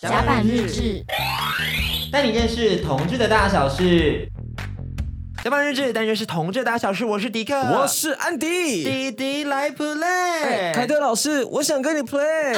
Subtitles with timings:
[0.00, 1.04] 甲板日志，
[2.12, 4.30] 带你认识同志的大小事。
[5.44, 7.04] 甲板日志，但愿是同志大小事。
[7.04, 10.02] 我是迪克，我是安迪，迪迪来 play。
[10.02, 12.56] 欸、凯特老师，我想跟你 play。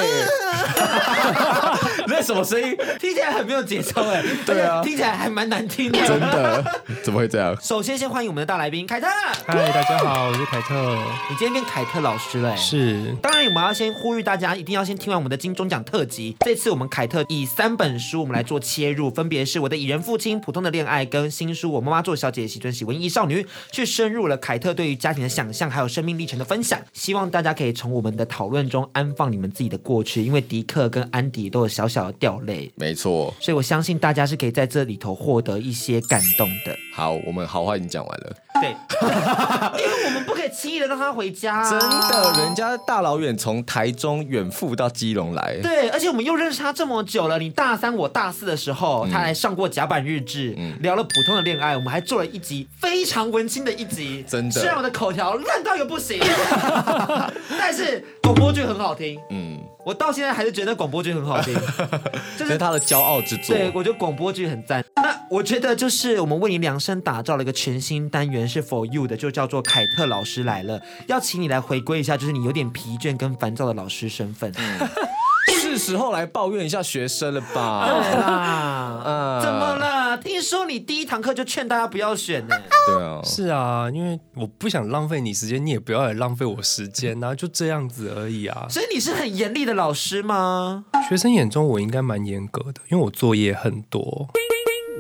[2.08, 2.74] 那什么声音？
[2.98, 4.24] 听起来很没有节奏哎。
[4.46, 5.98] 对啊，听起来还蛮难听的。
[6.06, 6.64] 真的？
[7.04, 7.54] 怎么会这样？
[7.60, 9.06] 首先，先欢迎我们的大来宾凯特。
[9.46, 10.74] 嗨，大家好，我是凯特。
[11.28, 12.56] 你今天变凯特老师了。
[12.56, 13.14] 是。
[13.20, 16.34] 当然，我们要先呼吁大家，一定要先听完我们的金钟奖特辑。
[16.40, 23.42] 这次我们凯特以三本书，我们来做切入，分别是《我的蚁人父亲》、《普通的恋爱》跟新书《我妈妈做小姐喜欢喜文艺少女》，
[23.72, 26.80] 去深入了凯特对于家庭的想象，还有生命历程的分享。
[26.92, 33.34] 希望大家可以从我们的讨论中安放你们自己的过去，因为迪克跟安迪都有小小的掉泪，没错。
[33.40, 36.76] 所以我相信大家是可以在这里头获得一些感动的。
[36.94, 38.36] 好，我们好话已经讲完了。
[38.60, 38.70] 对，
[39.82, 41.70] 因为我们不可以轻易的让他回家、啊。
[41.70, 45.58] 真的，人家大老远从台中远赴到基隆来。
[45.60, 47.40] 对，而且我们又认识他这么久了。
[47.40, 51.74] 你大三，我大四的时候，嗯、他还上过甲板日志，嗯、聊了普通的恋爱。
[51.74, 54.24] 我们还做了一集非常文青的一集。
[54.28, 56.20] 真的，虽然我的口条烂到一个不行，
[57.58, 59.18] 但是广播剧很好听。
[59.30, 61.54] 嗯，我到现在还是觉得广播剧很好听，
[62.36, 63.56] 这、是他的骄傲之作。
[63.56, 64.84] 对，我觉得广播剧很赞。
[64.96, 74.52] 那我觉得就是我们为你量身打造了一个全新单元，是 for you 的，就叫做凯特老师来了，要请你来回归一下，就是你有点疲倦跟烦躁的老师身份。
[74.56, 74.88] 嗯
[75.60, 77.86] 是时候来抱怨一下学生了吧？
[77.86, 79.99] 对啦，嗯，怎么了？
[80.20, 82.54] 听说你第一堂课就劝大家不要选呢？
[82.86, 88.66] 对啊，是啊，因为我不想浪费你时间，你也不要来浪费我时间啊，就这样子而已啊。
[88.68, 90.84] 所以你是很严厉的老师吗？
[91.08, 94.28] 学生眼中我应该蛮严格的，因为我作业很多。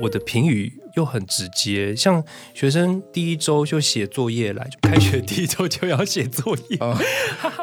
[0.02, 2.22] 我的评语又很直接，像
[2.54, 6.78] 学生第一周就写作业来，就开学第一周就要写作业。
[6.80, 6.94] 嗯、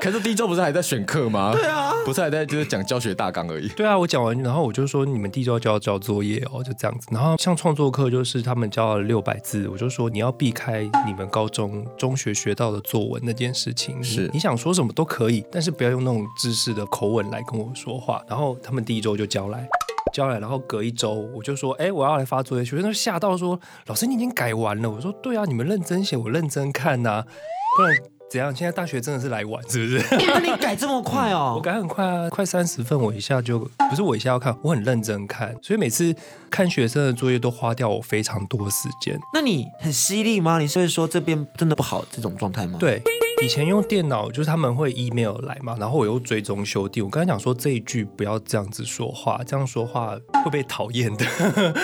[0.02, 1.52] 可是第一周不是还在选课吗？
[1.53, 3.67] 对啊，不是还在就是讲教学大纲而已。
[3.69, 7.08] 对啊，我讲完，然后我就说你们第一周就要交作业哦，就这样子。
[7.11, 18.24] 然后像创作课就是他们交了六百字，我就说你要避开你们高中中学学到的作文那件事情，是，你想说什么都可以，但是不要用那种知识的口吻来跟我说话。
[18.28, 19.68] 然后他们第一周就交来。
[20.17, 22.66] 交来，然后隔一周我就说，哎，我要来发作业。
[22.66, 24.89] 学生都吓到说，老师你已经改完了。
[24.89, 27.25] 我说，对啊，你们认真写，我认真看呐、啊，
[27.78, 27.95] 不然
[28.31, 28.53] 怎样？
[28.56, 30.17] 现在大学真的是来玩，是不是？
[30.25, 31.53] 那你改这么快哦？
[31.57, 36.16] 我改很快啊，快三十份，我一下就不是我一下要看，我很认真看，所以每次
[36.50, 39.16] 看学生的作业都花掉我非常多时间。
[39.35, 40.57] 那你很犀利吗？
[40.57, 42.79] 你是会说这边真的不好这种状态吗？
[42.79, 43.00] 对。
[43.44, 47.03] 以前用电脑就是他们会 email 来嘛，然后我又追踪修订。
[47.03, 51.25] 我刚才讲说这一句不要这样子说话，这样说话会被讨厌的。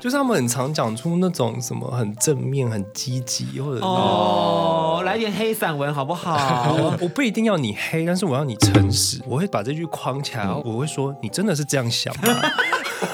[0.00, 6.74] 就是他们很常讲出那种什么很正面、很积极，或者哦，来点黑散文好不好？
[6.78, 9.20] 我我不一定要你黑，但是我要你诚实。
[9.26, 12.40] 我会把这句框起来，我会说你真的是这样想吗？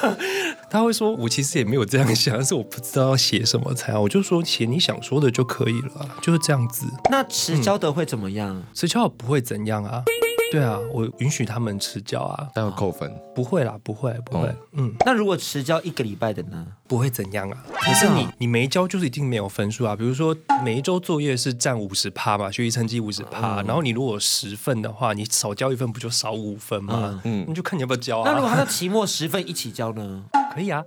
[0.71, 8.63] 他会说：“我其实也没有这样想，但是我不知道要写什么才好。”我就说：“写你想说的就可以了，就是这样子。”那迟交的会怎么样？
[8.73, 10.05] 迟交不会怎样啊。
[10.53, 13.13] 对啊，我允许他们迟交啊，但要扣分？
[13.35, 14.49] 不会啦，不会，不会。
[14.73, 16.67] 嗯，嗯，那如果迟交一个礼拜的呢？
[16.91, 17.57] 不会怎样啊。
[17.81, 19.95] 可是你你没交就是一定没有分数啊。
[19.95, 27.21] 比如说每一周作业是占五十趴嘛，学习成绩五十趴，然后你如果十份的话，你少交一份不就少五分吗？
[27.23, 28.25] 嗯，你就看你要不要交啊。
[28.27, 30.25] 那如果他的期末十份一起交呢？
[30.53, 30.83] 可以啊，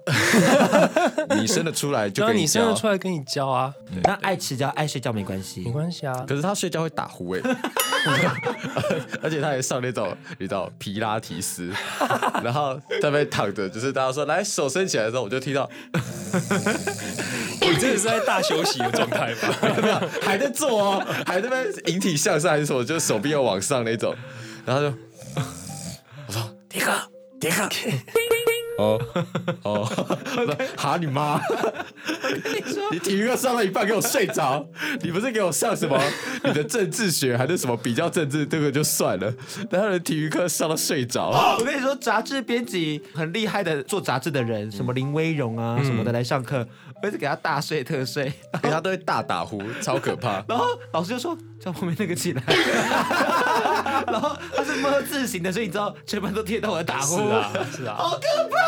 [1.39, 3.73] 你生得出来就跟你，你生得出来跟你交啊。
[4.03, 6.13] 那爱迟交爱睡觉没关系，没关系啊。
[6.27, 7.39] 可是他睡觉会打呼哎，
[9.23, 11.71] 而且他还上那种你知道皮拉提斯，
[12.43, 15.69] 然后在那边躺着，就是大家说来手伸起来的时候，我就听到，
[17.61, 19.55] 你真的是在大休息的状态吧？
[19.81, 24.15] 没有，还在做哦，还在那边引体向上还是什么，就是手臂要往上那种，
[24.65, 24.93] 然后就
[26.27, 26.91] 我说 迪克
[27.39, 27.69] 迪克。
[28.77, 28.99] 哦
[29.63, 29.85] 哦，
[30.75, 31.39] 哈你妈！
[32.91, 34.65] 你体育课上到一半给我睡着，
[35.01, 35.99] 你不是给我上什么
[36.43, 39.33] 你的政治学还是什么比较政治这个就算了，
[39.69, 41.29] 然后体育课上到睡着。
[41.59, 46.67] 我跟你说，杂志编辑很厉害的，做杂志的人，什么林威荣啊什么的来上课，
[47.01, 50.43] 我一直给他大睡特睡，给他都会大打呼，超可怕。
[50.49, 52.41] 然后老师就说叫旁边那个起来，
[54.07, 57.17] 然后他是摸字型的，所以你知道全班都听到我的打呼。
[57.17, 58.62] 是啊，是啊，好可怕。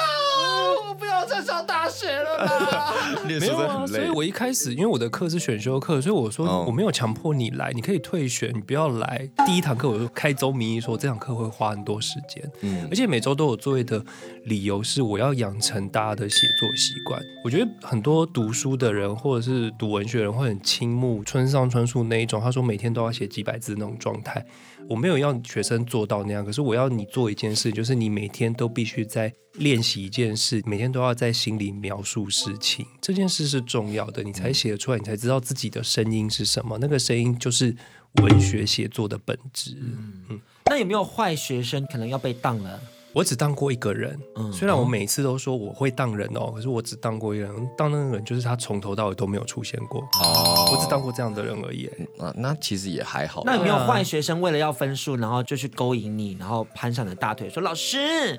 [0.89, 2.93] 我不要再上大大学了啦。
[3.25, 3.85] 没有啊。
[3.85, 9.29] 所以我一开始因为我的课是选修课，所以我说哦我没有强迫你来，你可以退选，你不要来。
[9.45, 14.03] 第一堂课我就开宗明义说这堂课会花很多时间，嗯而且每周都有作业的
[14.45, 17.21] 理由是我要养成大家的写作习惯。
[17.43, 24.43] 我觉得很多读书的人或者是读文学的人会很倾慕村上春树那一种，他说每天都要写几百字那种状态。
[24.87, 32.85] 我没有要学生做到那样，可是我要你做一件事，就是你每天都必须在练习一件事，每天都要在心里描述事情。
[33.01, 36.77] 这件事是重要的，你才写得出来，你才知道自己的声音是什么。
[36.79, 37.75] 那个声音就是
[38.21, 39.75] 文学写作的本质。
[39.79, 42.81] 嗯那有没有坏学生可能要被当了？
[43.15, 47.69] 我只当过一个人，嗯虽然我每次都说我会当人哦，可是我只当过一个人。
[47.77, 51.89] 当那个人就是他从头到尾都没有出现过，哦我只当过这样的人而已。
[52.19, 53.41] 啊，那其实也还好。
[53.45, 58.37] 那有没有坏学生为了要分数，然后就去勾引你，然后攀上你的大腿，说老师，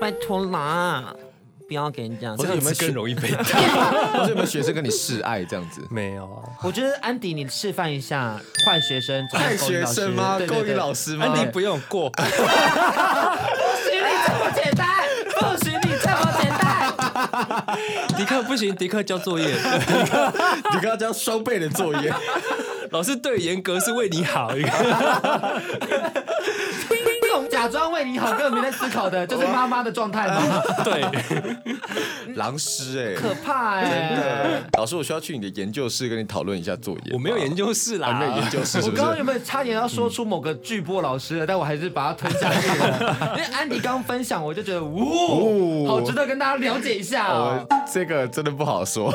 [0.00, 1.12] 拜托啦，
[1.66, 2.36] 不要给人这样。
[2.36, 3.42] 或者有没有更容易被打？
[4.14, 5.80] 或者有没有学生跟你示爱这样子？
[5.90, 6.48] 没有啊。
[6.62, 10.38] 我觉得安迪，你示范一下坏学生 坏学生吗？
[10.46, 11.26] 勾引老师吗？
[11.26, 12.08] 安迪不用过，
[18.16, 19.46] 迪克不行，迪克交作业。
[19.46, 22.12] 你刚刚交双倍的作业，
[22.92, 24.68] 老师对严格是为你好，一个
[27.72, 31.02] 装为你好，根本没在思考的，就是妈妈的状态嘛， 对，
[32.36, 37.12] 狼师哎、可怕哎、老师，我需要去你的研究室跟你讨论一下作业。
[37.14, 38.90] 我没有研究室啦，啊，没有研究室是是？
[38.90, 43.34] 我刚刚有没有差点要说出某个巨波老师了，但我还是把它吞下去了。
[43.36, 49.12] 因为安迪刚分享，我就觉得，呜，好值得跟大家了解一下哦哦。，这个真的不好说，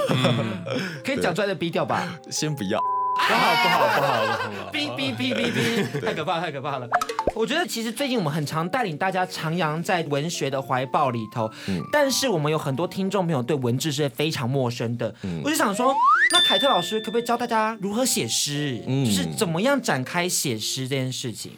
[1.06, 2.08] 可以讲出来的逼掉吧？
[2.30, 2.80] 先不要。
[3.18, 4.32] 不好不好不好不
[4.62, 6.88] 好，哔哔哔哔哔，太可怕太可怕了。
[7.36, 11.50] 我觉得其实最近我们很常带领大家徜徉在文学的怀抱里头，
[11.92, 15.14] 但是我们有很多听众朋友对文字是非常陌生的。
[15.44, 15.94] 我就想说，
[16.32, 18.80] 那凯特老师可不可以教大家如何写诗？
[19.06, 21.52] 就是怎么样展开写诗这件事情。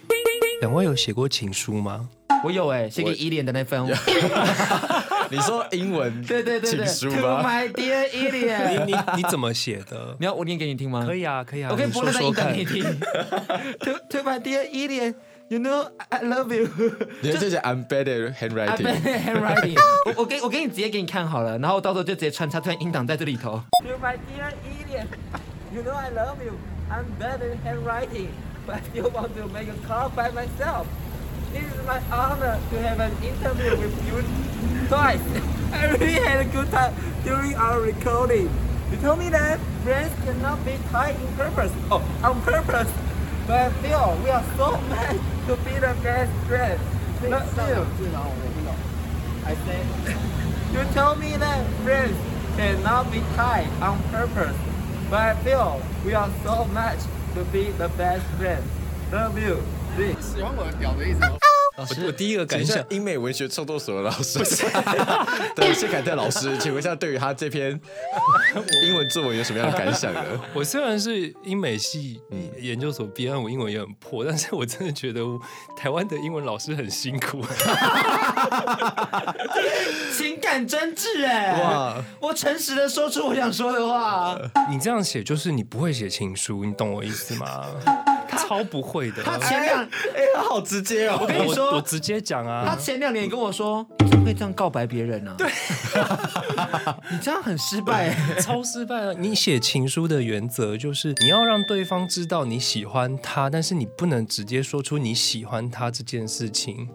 [0.62, 2.10] 两位有写过情书吗？
[2.44, 3.86] 我有哎，写给依莲的那份。
[5.32, 8.88] 你说英文对对对对情书？my dear 依你莲。
[8.88, 10.16] 你你怎么写的？
[10.20, 11.06] 你要我念给你听吗？
[11.06, 12.84] 可以啊可以啊，我可以播那段音档说说看给你听。
[13.80, 15.14] To to my dear 依莲
[15.50, 16.68] ，You know I love you。
[17.22, 18.84] 你这是 embedded I handwriting。
[18.84, 19.78] bet handwriting
[20.08, 20.14] 我。
[20.24, 23.62] 我给我给你直接给你看好了，然后到时候就直接穿插这段音档在这里头。
[23.84, 25.06] To my dear Ilian,
[25.72, 26.54] you know I love you.
[26.90, 28.30] I'm bad at handwriting,
[28.66, 30.88] but I still want to make a call by myself.
[31.54, 35.22] It is my honor to have an interview with you twice.
[35.74, 36.94] I really had a good time
[37.24, 38.50] during our recording.
[38.92, 41.72] You told me that friends cannot be tied in purpose.
[41.90, 42.92] Oh, on purpose.
[43.48, 46.82] But feel we are so meant to be the best friends.
[47.28, 47.86] Not you.
[49.46, 49.86] I said,
[50.72, 52.18] you told me that friends
[52.56, 54.56] cannot be tied on purpose,
[55.10, 57.00] but I feel we are so much
[57.34, 58.70] to be the best friends.
[59.12, 59.64] Love you.
[60.00, 60.16] Rick.
[61.76, 64.40] 我我第一个感想，英美文学创作所的老师，
[65.56, 67.78] 对，谢凯特老师，请问一下，对于他这篇
[68.88, 70.22] 英文作文有什么样的感想呢？
[70.56, 72.22] 我虽然是英美系
[72.58, 75.22] 研究所毕业，我英文也很破，但是我真的觉得
[75.76, 77.42] 台湾的英文老师很辛苦。
[80.18, 81.62] 情感真挚哎！
[81.62, 84.38] 哇，我诚实的说出我想说的话。
[84.70, 87.68] 你这样写就是你不会写情书，你懂我意思吗？
[88.38, 89.24] 超不会的。
[89.24, 91.18] 他前两，哎，他好直接哦。
[91.22, 95.36] 我跟你说我直接讲啊他啊，前两年跟我说，你怎么会这样告白别人呢、啊？
[95.38, 95.50] 对，
[97.12, 98.42] 你这样很失败哎。
[98.42, 99.14] 超失败了。
[99.14, 106.88] 你写情书的原则就是你要让对方知道你喜欢他，但是你不能直接说出你喜欢他这件事情。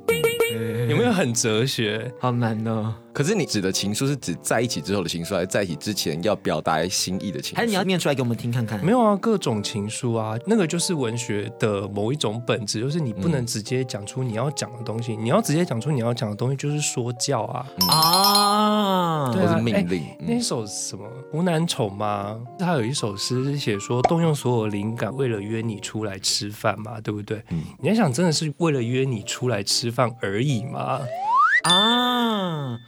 [0.88, 2.12] 有没有很哲学？
[2.19, 2.94] 好难哦。
[3.12, 7.56] 可是你指的情书是指在一起之后的情书，还是在一起之前要表达心意的情书？
[7.56, 8.84] 还是你要念出来给我们听看看？
[8.84, 17.67] 没有啊，各种情书啊，那个就是文学的某一种本质，就是你不能直接讲出你要讲的东西，你要直接讲出你要讲的东西，就是说教啊。
[17.88, 22.36] 啊，或是命令哎那首什么湖南丑吗？
[22.58, 27.41] 他有一首诗是写说动用所有灵感，为了约你出来吃饭嘛，对不对？
[27.81, 30.73] 你在想，真的是为了约你出来吃饭而已吗？
[30.74, 31.00] 啊，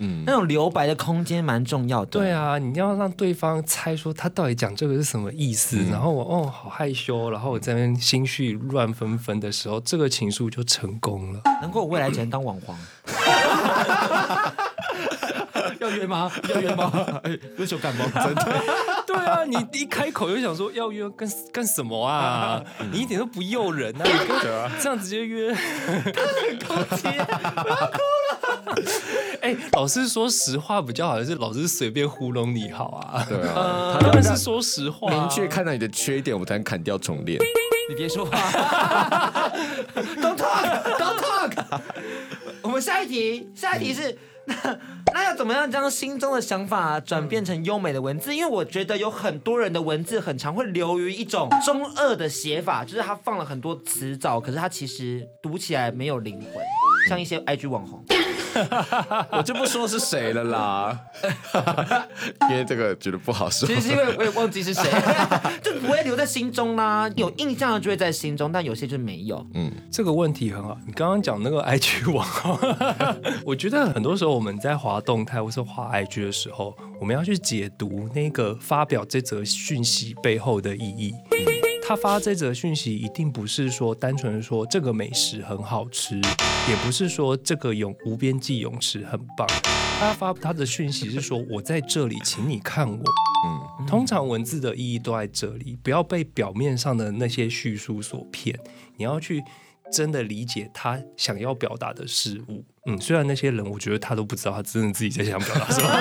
[0.00, 2.06] 嗯那种留白的空间蛮重要的。
[2.06, 11.40] 对啊，你要让对方猜说他到底讲这个是什么意思，然后我哦好害羞，然后我在那边心绪乱纷纷的时候，这个情书就成功了。
[11.60, 12.76] 难怪我未来只能当网黄。
[15.88, 16.30] 要约吗？
[16.52, 17.20] 要约吗？
[17.24, 18.04] 哎，有手感冒？
[18.22, 18.62] 真的。
[19.06, 22.62] 对啊，你一开口就想说要约干干什么啊？
[22.92, 24.04] 你一点都不诱人啊！
[24.04, 24.40] 你跟
[24.80, 25.54] 这样直接约，
[26.66, 28.82] 空气，我要哭了。
[29.42, 33.24] 哎、老师说实话比较好，还是老师随便糊弄你好啊？
[33.28, 37.38] 对啊，当然是说实话、啊，明确看到你的缺点，我才能砍掉重练。
[37.88, 38.36] 你别说话
[39.94, 41.80] ，Don't talk，Don't talk。
[42.62, 44.78] 我们下一题，下一题是那
[45.12, 48.34] 那要怎么样将心中的想法转变成优美的文字？
[48.34, 56.62] 因为我觉得有很多人的文字很常会流于一种中二的写法，就是他放了很多词藻，可是他其实读起来没有灵魂，
[57.08, 58.04] 像一些 IG 网红。
[59.32, 60.98] 我就不说是谁了啦，
[62.50, 63.66] 因为这个觉得不好说。
[63.68, 64.82] 其实是因为我也忘记是谁，
[65.62, 67.10] 就不会留在心中啦。
[67.16, 69.44] 有印象的就会在心中，但有些就没有。
[69.54, 70.76] 嗯，这个问题很好。
[70.86, 72.58] 你刚刚讲那个 IG 网红，
[73.44, 81.12] 我觉得很多时候我们在滑动态或是滑 IG 的时候，我们要去解读那个发表这则讯息背后的意义。
[81.88, 89.46] 他发这则讯息一定不是说单纯说这个美食很好吃，也不是说这个泳无边际泳池很棒。
[90.00, 93.04] 他发他的讯息是说我在这里，请你看我。
[93.78, 98.58] 嗯，通常文字的意义都在这里，不要被表面上的那些叙述所骗。
[98.96, 99.40] 你要去
[99.92, 102.64] 真的理解他想要表达的事物。
[102.86, 105.88] 嗯，虽然那些人我觉得他都不知道他真的自己在想表达什么。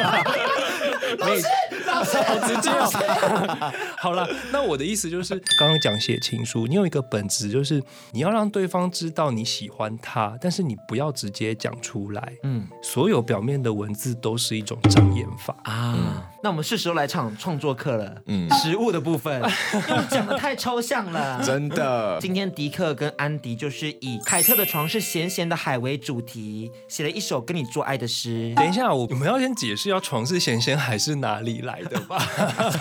[2.04, 3.74] 好直接哦。
[3.98, 12.34] 好了，那我的意思就是，刚刚讲写情书，你有一个本质，就是你要让对方知道你喜欢他，但是你不要直接讲出来。
[12.44, 15.96] 嗯，所有表面的文字都是一种障眼法啊。
[15.98, 18.22] 嗯、那我们是时候来场创作课了。
[18.28, 19.42] 嗯，食物的部分，
[19.90, 21.42] 因为讲的太抽象了。
[21.44, 22.20] 真的。
[22.20, 28.54] 今天迪克跟安迪就是以凯特的床是咸咸的海为主题，写了一首跟你做爱的诗。
[28.56, 32.22] 等一下，我我们要先解释，要床是咸咸海是哪里来的吧？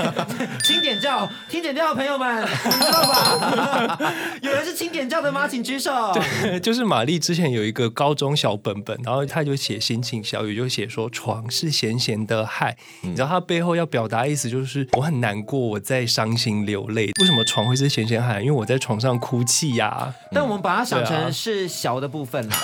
[0.65, 3.99] 轻点叫，听点叫的朋友们，知道吧？
[4.43, 5.47] 有人是轻点叫的吗？
[5.47, 5.93] 请举手。
[6.13, 12.77] 对， 就是玛丽之前有一个高中小本本，然后他就写心情小语，就写说床是咸咸的海。
[13.03, 17.11] 嗯、你知道他背后要表达意思就是我很难过，我在伤心流泪。
[17.21, 18.41] 为什么床会是咸咸海？
[18.41, 20.15] 因为我在床上哭泣呀、啊。
[20.33, 22.55] 但我们把它想成是小的部分了。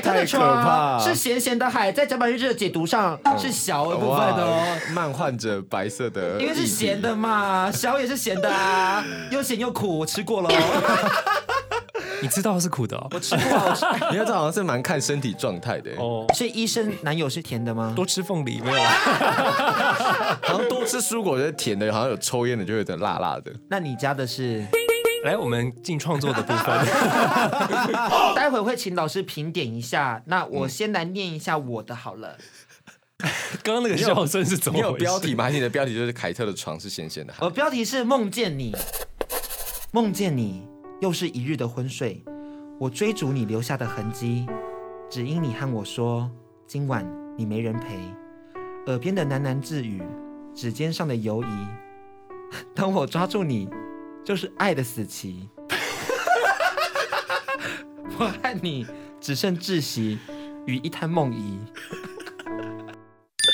[0.00, 4.78] 凯特的床是咸咸的海，在甲板日志的解读上是小的部分哦。
[4.92, 10.48] 漫画者白色的，因为是咸的嘛，小也是咸的啊，又咸又苦，我吃过了。
[12.20, 13.06] 你知道是苦的哦？
[13.12, 13.44] 我吃过。
[14.10, 16.26] 你看这好像是蛮看身体状态的哦。
[16.34, 17.92] 所以医生男友是甜的吗？
[17.94, 18.90] 多吃凤梨没有啦？
[20.42, 23.52] 好像多吃蔬果就是甜的，好像有抽烟的就有点辣辣的。
[23.68, 24.64] 那你家的是？
[25.24, 26.86] 来，我们进创作的部分。
[28.34, 30.22] 待会会请老师评点一下。
[30.26, 32.38] 那我先来念一下我的好了。
[33.64, 34.78] 刚刚那个笑声是怎么？
[34.78, 35.44] 你有标题吗？
[35.44, 37.44] 还是你的标题就是凯特的床是咸咸的海？
[37.44, 38.74] 我标题是梦见你，
[39.90, 40.68] 梦见你，
[41.00, 42.22] 又是一日的昏睡。
[42.78, 44.46] 我追逐你留下的痕迹，
[45.10, 46.30] 只因你和我说
[46.66, 47.04] 今晚
[47.36, 47.98] 你没人陪。
[48.86, 50.00] 耳边的喃喃自语，
[50.54, 51.66] 指尖上的游移。
[52.74, 53.68] 当我抓住你。
[54.28, 55.48] 就是爱的死期，
[58.18, 58.86] 我和你
[59.18, 60.18] 只剩窒息
[60.66, 61.58] 与一滩梦遗。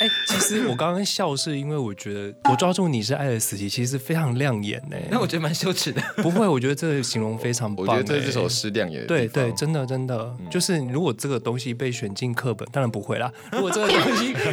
[0.01, 4.97] 哎、欸，其实我刚刚笑是因为我觉得我抓住你是爱的死期，其实非常亮眼呢。
[5.09, 6.03] 那我觉得蛮羞耻的。
[6.17, 7.87] 不会，我觉得这个形容非常棒。
[7.87, 9.07] 我觉得这首诗亮眼。
[9.07, 13.33] 对对，真的真的，嗯、就是如果这个东西被选进课本，当然不会啦。
[13.53, 14.51] 如果这个东西， 这个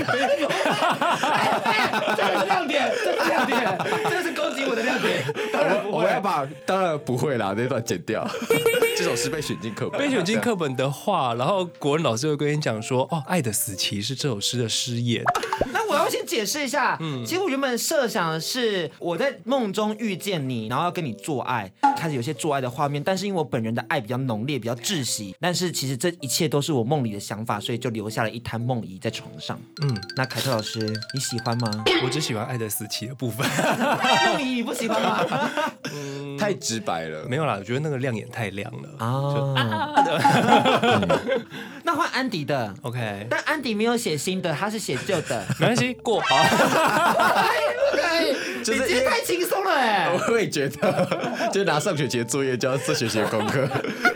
[2.40, 3.76] 是亮点，这是亮点，
[4.08, 5.24] 这是攻击我的亮点。
[5.52, 8.26] 当然不会，我要把 当然不会啦，那段剪掉。
[8.98, 15.24] 这首诗被选进课本，被选进课本的话，然后国文老师会跟你讲说：“哦，爱的死期是这首诗的诗眼。”
[15.74, 23.02] 那我要先解释一下，嗯，其实我原本设想的是我在梦中遇见你，然后要跟你做爱，开始有些做爱的画面。
[23.02, 29.58] 但是因为我本人的爱比较浓烈，比较窒息，但是其实这一切都是我梦里的想法，所以就留下了一滩梦遗在床上。
[29.84, 30.80] 嗯，那凯特老师
[31.14, 31.84] 你喜欢吗？
[32.04, 33.48] 我只喜欢爱的死期的部分，
[34.34, 35.26] 梦遗你不喜欢吗？
[35.94, 39.94] 嗯，太直白了，没有啦，我觉得那个亮眼太亮了啊。
[41.84, 45.46] 那换安迪的，OK，但安迪没有写新的，他是写旧的。
[45.60, 46.36] 没关系，过好。
[48.64, 50.08] 就是你太轻松了哎！
[50.30, 53.68] 我也觉得， 就拿上学期的作业交这学期的功课，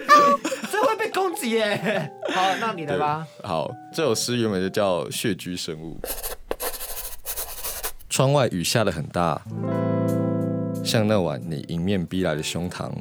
[0.71, 2.11] 这会被攻击耶。
[2.31, 3.25] 好，那你来吧。
[3.43, 5.99] 好，这首诗原本就叫《穴居生物》。
[8.07, 9.41] 窗外雨下的很大，
[10.83, 12.91] 像那晚你迎面逼来的胸膛，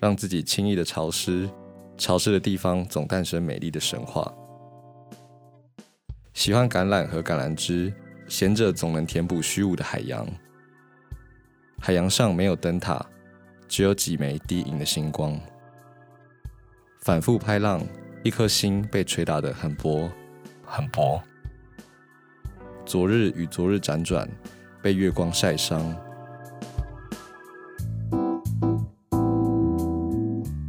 [0.00, 1.48] 让自己轻易的潮湿。
[1.96, 4.30] 潮湿的地方总诞生美丽的神话。
[6.34, 7.92] 喜欢橄榄和橄榄枝，
[8.32, 10.26] 咸着总能填补虚无的海洋。
[11.78, 13.04] 海洋上没有灯塔，
[13.68, 15.38] 只有几枚低吟的星光。
[17.00, 17.82] 反复拍浪，
[18.24, 20.10] 一颗心被捶打得很薄，
[20.64, 21.22] 很薄。
[22.86, 24.26] 昨日与昨日辗转，
[24.80, 25.94] 被月光晒伤。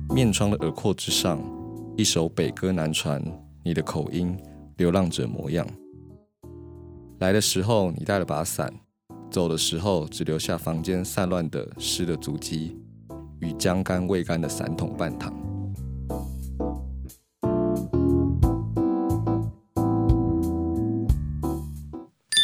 [0.09, 1.39] 面窗的耳廓之上，
[1.95, 3.23] 一首北歌南传，
[3.63, 4.37] 你的口音，
[4.75, 5.65] 流浪者模样。
[7.23, 8.69] 来的时候你带了把伞，
[9.31, 12.77] 走的时候只留下房间散乱的湿的足迹，
[13.39, 15.33] 与将干未干的伞桶半躺。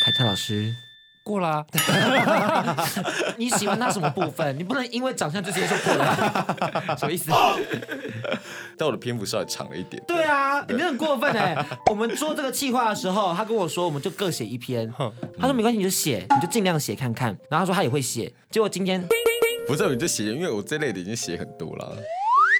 [0.06, 0.74] 凯特老师。
[1.24, 1.66] 过啦，
[3.38, 4.58] 你喜欢他什么部分？
[4.58, 7.32] 你不能因为长相就直接说过了， 什么意思？
[8.78, 10.02] 但我的篇幅稍微长了一点。
[10.08, 11.66] 对啊，你很过分哎！
[11.90, 14.92] 我们做这个计划的时候，他跟我说，我们就各写一篇。
[15.38, 17.38] 他说没关系，你就写，你就尽量写看看。
[17.50, 19.06] 然后他说他也会写，结果今天
[19.68, 21.98] 不是，你就写，因为我这类的已经写很多了。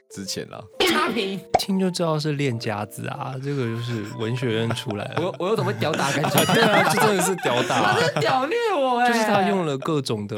[0.10, 5.22] 之前了，差评听就知道是练家子啊，这个就是文学院出来的。
[5.22, 6.46] 我我有怎么会屌打感觉？
[6.54, 9.08] 对啊，这真的是屌打，他是屌虐我哎！
[9.08, 10.38] 就是他用了各种的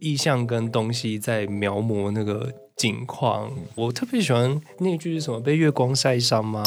[0.00, 3.50] 意象跟东西在描摹那个景况。
[3.74, 5.40] 我特别喜欢那句是什么？
[5.40, 6.62] 被月光晒伤吗？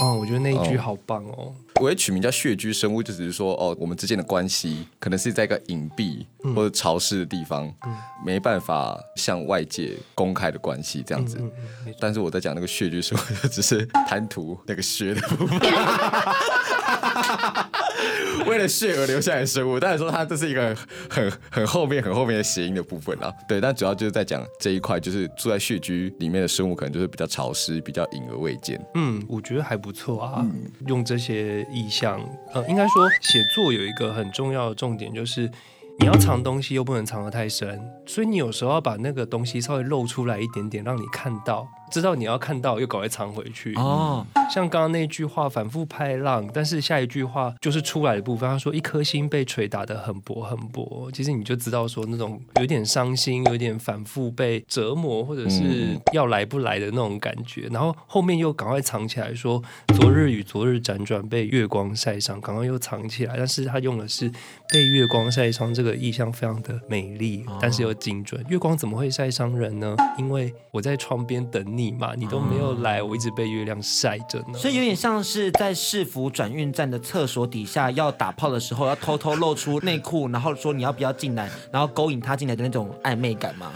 [0.00, 1.54] 哦，我觉得那一句好棒哦。
[1.80, 11.38] 我也取名叫《穴居生物》，就只是说哦，我们之间的关系可能是在一个隐蔽或者潮湿的地方，嗯、没办法向外界公开的关系这样子。
[11.40, 11.50] 嗯
[11.86, 15.58] 嗯、但是我在讲那个穴居生物，就 只是贪图那个穴的部分。
[18.46, 20.76] 为了血而留下来的生物，当然说它这是一个
[21.08, 23.32] 很很后面很后面的谐音的部分啦。
[23.48, 28.80] 对，但主要就是在讲这一块，就是住在穴居里面的生物，可能就是比较潮湿，比较隐而未见。
[28.94, 30.40] 嗯，我觉得还不错啊。
[30.40, 32.20] 嗯、用这些意象，
[32.52, 35.50] 呃，应该说写作有一个很重要的重点，就是
[35.98, 41.68] 你要藏东西又不能藏得太深，所以你有时候要把那个东西稍微露出来一点点，让你看到。
[41.90, 43.74] 知道你要看到，又赶快藏回去。
[43.74, 48.48] 哦，像刚刚那句话反复拍浪，但是下一句话就是出来的部分。
[48.48, 57.68] 他说一颗心被捶打得很薄很薄，其实你就知道说那种有点伤心，有点反复被折磨，或者是要来不来的那种感觉。
[57.70, 63.34] 然后后面又赶快藏起来说，说昨日与昨日辗转，被月光晒伤，赶快又藏起来。
[63.36, 64.30] 但是他用的是
[64.68, 68.44] 被月光晒伤这个意象，非常的美丽，但是又精准。
[68.48, 69.96] 月光怎么会晒伤人呢？
[70.16, 71.79] 因为我在窗边等你。
[71.80, 74.58] 你嘛，你都没有来，我一直被月亮晒着呢。
[74.58, 83.72] 所以有点像是在市府转运站的厕所底下要打炮的时候，要偷偷露出内裤，然后说你要不要进来，然后勾引他进来的那种暧昧感吗？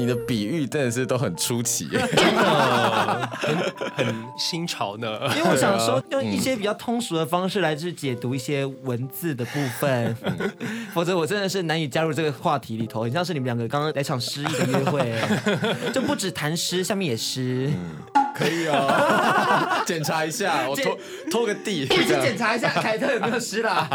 [0.00, 2.00] 你的比喻真的是都很出奇，真
[2.34, 3.56] 的很
[3.94, 5.18] 很新潮呢。
[5.36, 13.02] 因为我想说，用一些比较通俗的方式来去解读一些文字的部分， 嗯、否则我真的是难以加入这个话题里头。
[13.02, 15.14] 很像是你们两个刚刚来场诗意的约会，
[15.92, 17.70] 就不止谈诗，下面也诗。
[17.74, 20.98] 嗯可以 啊， 检查一下，我拖
[21.30, 23.88] 拖个地，一起检查一下凯特有没有湿啦。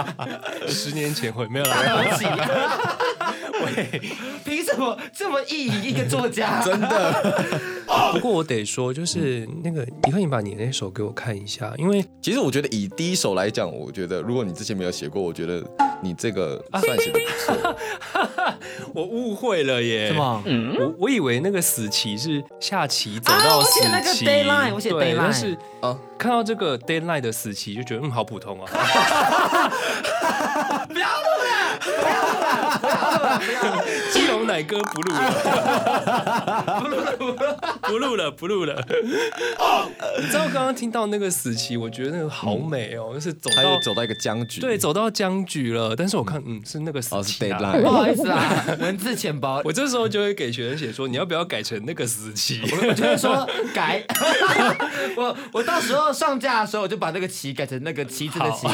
[0.67, 1.75] 十年前会没有啦。
[3.65, 4.01] 喂，
[4.43, 6.61] 凭什么这么意淫一个作家？
[6.63, 7.49] 真的。
[8.11, 15.63] 不过我得说，就是那个，你可以把你那首给我看一下，因为其实我觉得以第一首来讲，我觉得如果你之前没有写过，我觉得
[16.03, 17.75] 你这个算写的不错。
[18.93, 20.07] 我误会了耶。
[20.09, 20.43] 什么？
[20.45, 23.79] 嗯，我我以为那个死棋是下棋走到死
[24.13, 24.25] 期。
[24.43, 28.69] Deadline，我写 Deadline，但是啊，看到这个 Deadline 的死期就觉得嗯，好普通啊。
[30.87, 31.07] 不要
[34.11, 35.31] 基隆奶哥不录了，
[36.79, 37.11] 不录了，
[37.81, 38.83] 不录了，不录了。
[40.19, 45.95] 你知道刚刚听到那个死期，我觉得那个好美哦，就是走到走到一个僵局，对，走到僵局了。
[45.95, 49.61] 但是我看，嗯，是那个死期啊， 不好意思啊，文字浅薄。
[49.63, 52.61] 我这时候就会给学生写说，你要不要改成那个死期？
[52.63, 54.03] 我就会说改。
[55.17, 58.67] 我我到时候上架的时候，我就把那个旗改成那个旗子的旗，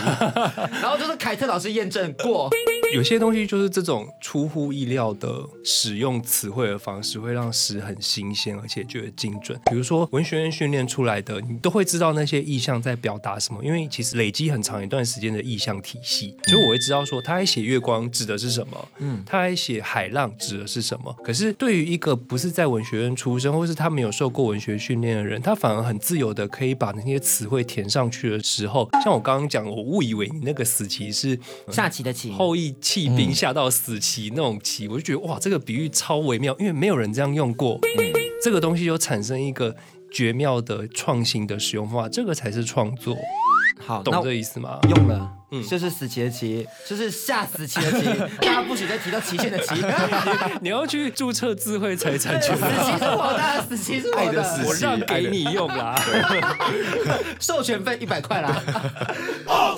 [0.81, 2.49] 然后就是凯特老师验证过。
[2.93, 9.59] 有些东西就是这种出乎意料的使用词汇的方式，会让诗很新鲜，而且觉得精准。
[9.69, 21.15] 比如说文学院训练出来的，你都会知道那些意象在表达什么，因为其实累积很长一段时间的意象体系，所以我会知道说他还写月光指的是什么，嗯，他还写海浪指的是什么。
[21.23, 38.13] 可是对于一个不是在文学院出生，或是他没有受过文学训练的人，他反而很自由的可以把那些词汇填上去的时候，像我刚刚讲，我误以为你那个死棋是下棋的棋，后羿弃兵下到死棋那种棋，我就觉得哇，这个比喻超微妙，因为没有人这样用过，嗯，
[38.43, 39.75] 这个东西就产生一个
[40.11, 43.15] 绝妙的创新的使用方法，这个才是创作。
[43.79, 44.79] 好，懂那这意思吗？
[44.89, 48.05] 用了，嗯就是死棋的棋， 就是下死棋的棋，
[48.45, 49.73] 大家不许再提到期限的棋。
[50.61, 55.99] 你要去注册智慧财产权死棋是我的，死棋是我的我让给你用啦。
[57.39, 58.61] 授权费一百块啦。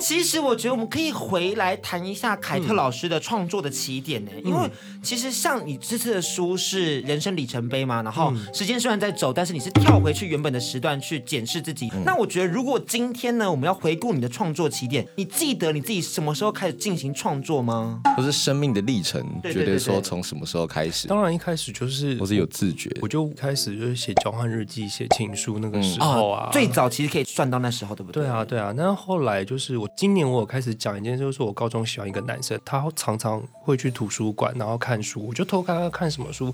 [0.00, 4.70] 其实我觉得我们可以回来谈一下凯特老师的创作的起点呢，因为
[5.02, 11.90] 其实像你这次的书是人生里程碑嘛，然后时间虽然在走，但是你是跳回去原本的时段去检视自己。
[12.04, 18.00] 那我觉得如果今天呢，我们要回顾你的创作起点，你记得你自己什么时候开始进行创作吗？
[18.16, 28.22] 不是生命的历程，觉得说从什么时候开始，当然一开始就是我是有自觉，我就开始就是写交换日记、写情书那个时候啊，最早其实可以算到那时候，对不对？
[28.22, 28.72] 对啊，对啊。
[28.76, 36.52] 那后来就是我今年我有开始讲一件，就是我高中喜欢一个男生，他常常会去图书馆然后看书，我就偷看他看什么书。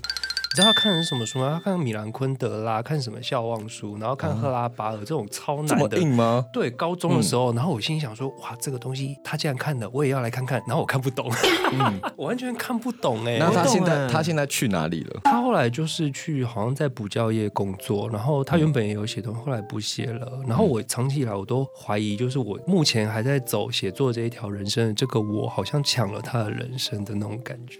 [0.51, 1.61] 你知道他看的是什么书吗？
[1.63, 5.97] 他看米兰昆德拉，看什么笑忘书，然后看赫拉巴尔这种超难的。
[5.97, 6.45] 硬吗？
[6.51, 10.61] 对，高中的时候，然后我心想说，哇，这个东西他竟然看了，我也要来看看。
[10.67, 11.31] 然后我看不懂，
[12.17, 13.37] 我完全看不懂哎。
[13.39, 15.21] 那他现在欸他现在去哪里了？
[15.23, 20.41] 他后来就是去好像在补教业工作，然后他原本也有写东西，后来不写了。
[20.45, 27.79] 然后我长期以来我都怀疑，就是我目前还在走写作这一条人生的这个我，好像抢了他的人生的那种感觉。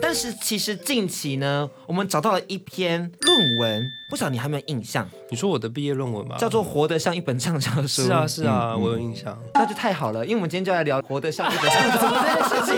[0.00, 6.36] 但是其实近期呢，我们找到了一篇论文，不晓得你还没有印象，你说我的毕业论文吗？
[6.36, 8.02] 叫做《活得像一本畅销书》。
[8.04, 9.34] 是啊，是啊，我有印象。
[9.54, 12.76] 那就太好了，因为我们今天就来聊《活得像一本畅销书》这件事情。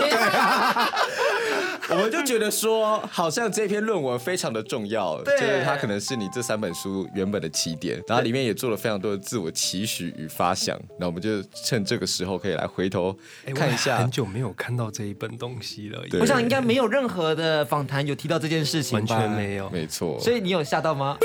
[1.91, 10.79] 我们就觉得说，好像这篇论文非常的重要，对就是它可能是你这三本书原本的起点，然后里面也做了非常多的自我期许与发想。
[10.97, 13.15] 那我们就趁这个时候可以来回头
[13.53, 16.01] 看一下，很久没有看到这一本东西了。
[16.19, 19.27] 我想应该没有任何的访谈有提到这件事情吧完？
[19.27, 19.69] 全没有。
[19.69, 20.17] 没错。
[20.19, 21.17] 所以你有吓到吗？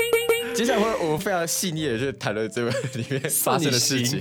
[0.57, 4.19] 接下来会我们非常细腻的去谈论这个里面发生的事情。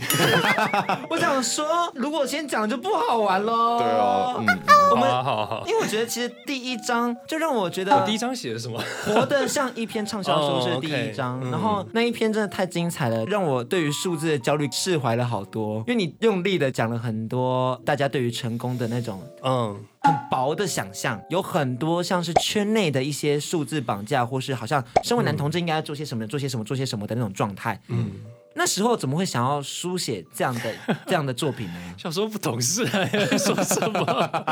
[1.08, 3.78] 我想说，如果先讲就不好玩喽。
[3.78, 4.58] 对哦，嗯，
[4.90, 8.78] 我们好好好，因为我觉得其实第一章就让我觉得，我第一章写的什么？
[9.06, 15.78] 活得像一篇畅销书是第一章，然后那一篇真的太精彩了，让我对于数字的焦虑释怀了好多。
[15.86, 27.80] 因为你用力的讲了很多大家对于成功的那种嗯，很薄的想象，有很多像是圈内的一些数字绑架，或是好像身为男同志应该要做些什么、做些什么、做些什么的那种状态。
[27.88, 28.12] 嗯，
[28.54, 30.74] 那时候怎么会想要书写这样的
[31.06, 31.80] 这样的作品呢？
[31.98, 34.46] 小时候不懂事还说什么？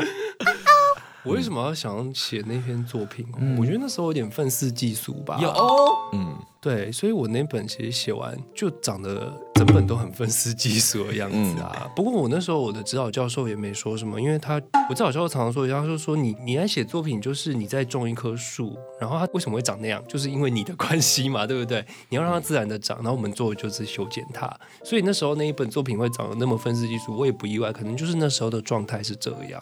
[1.25, 3.25] 我为什么要想写那篇作品？
[3.57, 5.39] 我觉得那时候有点愤世嫉俗吧。
[5.41, 11.89] 有哦，嗯，对，所以我那本其实写完就长得整本都很愤世嫉俗的样子啊。
[11.95, 21.83] 不过我那时候我的指导教授也没说什么，因为他我指导教授常常说，他就说你你来写作品就是你在种一棵树，然后它为什么会长那样，就是因为你的关系嘛，对不对？
[22.09, 24.47] 你要让它自然的长，然后我们做的就是修剪它。
[24.83, 29.59] 所以那时候那一本作品会长得那么愤世嫉俗，我也不意外，可能就是那时候的状态是这样。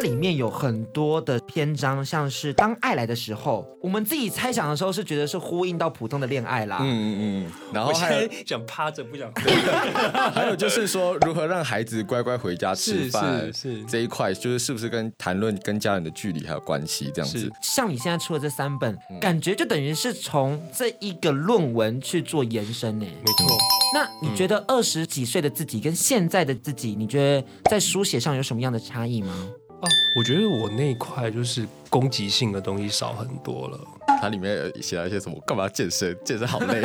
[0.00, 6.78] 里面有很多的篇章，像是当爱来的时候，我们自己猜想的时候是觉得是呼应到普通的恋爱啦。
[6.80, 9.42] 嗯嗯嗯，然后还有想趴着不想哭。
[10.34, 17.50] 还有就是说，如何让孩子乖乖回家吃饭，是是是这一块，就是是不是跟谈论跟家人的距离还有关系这样子？
[17.62, 23.04] 像你现在出的这三本，感觉就等于是从这一个论文去做延伸呢。
[23.04, 23.58] 没错。
[23.92, 29.48] 那你觉得二十几岁的自己跟现在的自己，你觉得在书写上有什么样的差异吗？
[29.80, 33.78] 哦，我觉得我那一块就是攻击性的东西少很多了。
[34.20, 35.40] 它里面有写了一些什么？
[35.46, 36.14] 干嘛要健身？
[36.24, 36.82] 健身好累。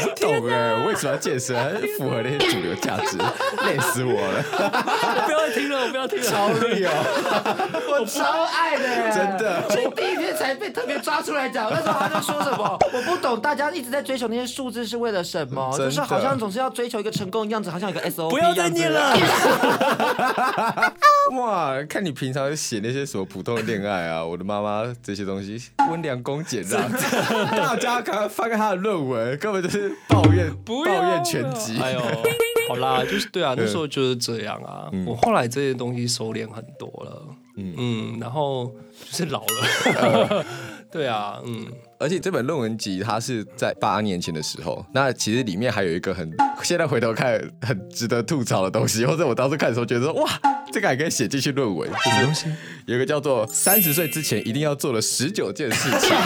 [0.00, 1.56] 我不懂哎，我为什么要健身？
[1.98, 3.18] 符合那些主流价值？
[3.66, 4.44] 累死我了！
[5.58, 6.24] 听了，我不要听了。
[6.24, 6.90] 超累哦，
[7.90, 11.68] 我超爱的，真的所以第一天才被特别抓出来讲。
[11.70, 12.78] 那时候他就说什么？
[12.92, 15.76] 我不懂，大家一直在追求那些数字是为了什么？
[15.76, 19.16] 就是好像总是要追求一个成功的样子，好像有个 SOP 不要再念了。
[21.32, 21.74] 哇！
[21.88, 26.80] 看你平常写那些什么普通的恋爱啊，我的妈妈这些东西温良恭俭让，
[27.50, 31.78] 大家赶快翻开他的论文，根本就是抱怨，抱怨全集。
[31.82, 32.00] 哎呦，
[32.68, 34.90] 好啦，就是对啊， 那时候就是这样啊。
[35.06, 37.22] 我后来这些东西收敛很多了，
[37.56, 37.74] 嗯。
[37.76, 38.66] 嗯，然后
[39.10, 40.44] 就是老了，
[40.92, 41.66] 对啊，嗯。
[42.00, 46.32] 而且这本论文集它是在八年前的时候，那其实里面还有一个很
[46.62, 50.30] 现在回头看很值得吐槽的东西，或者我当时看的时候觉得说哇，
[50.72, 52.46] 这个还可以写进去论文，什么东西？
[52.86, 56.10] 有一个叫做三十岁之前一定要做的十九件事情。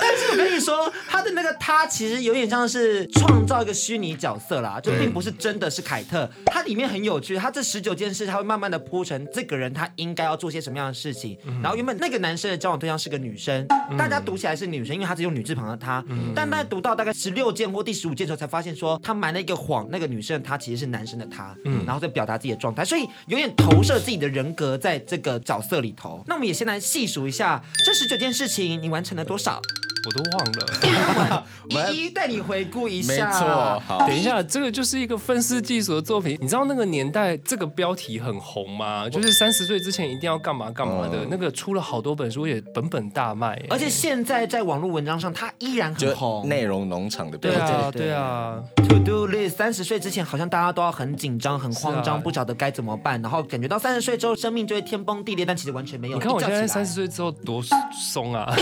[0.00, 6.30] 但是我跟你说，他的那个他其实有点像是创造一个虚拟角色啦，就并不是真的是凯特。
[6.46, 11.36] 它里面很有趣，他这十九件事，他会慢慢的铺成这个人他应该要做些什么样的事情。
[11.62, 13.63] 然后原本那个男生的交往对象是个女生。
[13.68, 16.04] 生，大家读起来是女生，因为她只有女字旁的她。
[16.34, 26.22] 但在读到大概十六件或第十五件的时候，才发现说她瞒了一个谎，那个女生她其实是男生的她，然后在表达自己的状态，所以有点投射自己的人格在这个角色里头。
[26.26, 29.60] 那我们也先来细数一下这十九件事情，你完成了多少？
[30.06, 31.46] 我都忘了，
[31.92, 33.26] 一一带你回顾一下。
[33.26, 36.36] 没错，好，等一下，这个就是一个愤世嫉俗的作品。
[36.40, 39.08] 你知道那个年代这个标题很红吗？
[39.08, 43.60] 就是三十岁之前一定要干嘛干嘛的，那个出了好多本书，也本本大卖。
[43.70, 47.58] 而且现在在网络文章上，它依然很红，内容农场的标题。
[47.58, 48.62] 对啊，对啊。
[48.88, 56.18] To do list，三十岁之前好像大家都要很紧张、很慌张，不晓得该怎么办，然后感觉到三十岁之后生命就会天崩地裂，但其实完全没有。
[56.18, 58.54] 你看我现在三十岁之后多松啊！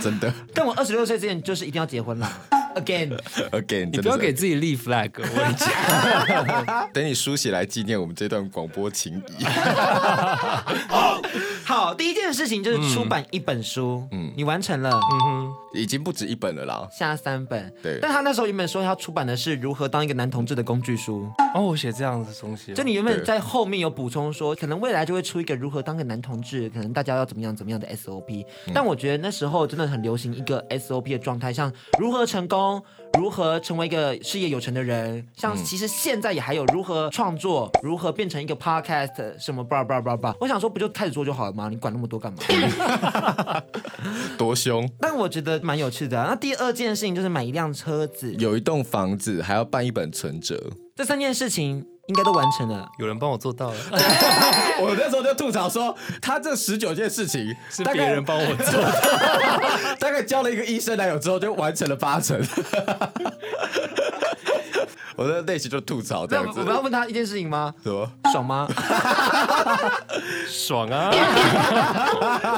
[0.00, 2.30] 真的， 但我二十六岁之前就是一定要结婚了。
[2.74, 6.90] Again，Again，你不要给自己立 flag， 我跟你讲。
[6.94, 9.44] 等你书写来纪念我们这段广播情谊。
[11.64, 17.98] 好，第一件事情就是出版一本书，嗯，你完成了，嗯哼，已经不止一本了啦，下三本，对。
[18.02, 32.59] 但他那时候原本说要出版的是如何当一个男同志的工具书，哦，我写这样的东西，就你原本在后面有补充说，可能未来就会出一个如何当个男同志，可能大家要怎么样怎么样的 SOP，但我觉得那时候真的很流行一个 SOP 的状态，像如何成功。
[33.18, 35.26] 如何成为一个事业有成的人？
[35.36, 40.34] 像其实现在也还有如何创作，如何变成一个 podcast 什么吧吧吧吧。
[40.40, 41.68] 我想说，不就开始做就好了吗？
[41.68, 42.38] 你管那么多干嘛？
[44.38, 44.88] 多凶！
[45.00, 46.28] 但我觉得蛮有趣的啊。
[46.30, 50.70] 那第二件事情就是买一辆车子，有一栋房子，还要办一本存折。
[50.96, 51.84] 这三件事情。
[52.10, 53.76] 应该都完成了，有人帮我做到了。
[54.82, 62.36] 我那时候就吐槽说，他这十九件事情是别人帮我做的， 大概交了一个医生男友之后，就完成了八成。
[65.14, 66.58] 我的内心就吐槽这样子。
[66.60, 67.72] 我们要问他一件事情吗？
[67.84, 68.02] 什么？
[68.32, 68.68] 爽吗？
[70.48, 71.10] 爽啊！